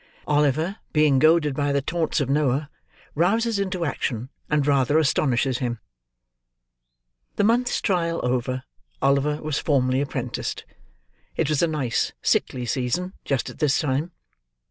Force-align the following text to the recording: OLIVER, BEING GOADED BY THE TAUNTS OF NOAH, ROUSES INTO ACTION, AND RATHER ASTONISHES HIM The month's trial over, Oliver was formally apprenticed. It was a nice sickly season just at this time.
OLIVER, 0.27 0.77
BEING 0.93 1.19
GOADED 1.19 1.53
BY 1.55 1.73
THE 1.73 1.81
TAUNTS 1.83 2.21
OF 2.21 2.27
NOAH, 2.31 2.69
ROUSES 3.13 3.59
INTO 3.59 3.85
ACTION, 3.85 4.29
AND 4.49 4.65
RATHER 4.65 4.97
ASTONISHES 4.97 5.59
HIM 5.59 5.77
The 7.35 7.43
month's 7.43 7.79
trial 7.81 8.19
over, 8.23 8.63
Oliver 8.99 9.39
was 9.43 9.59
formally 9.59 10.01
apprenticed. 10.01 10.65
It 11.37 11.49
was 11.49 11.61
a 11.61 11.67
nice 11.67 12.13
sickly 12.23 12.65
season 12.65 13.13
just 13.25 13.51
at 13.51 13.59
this 13.59 13.77
time. 13.79 14.11